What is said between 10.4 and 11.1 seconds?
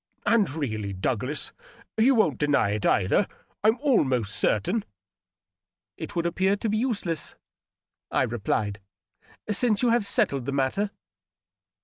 the matter."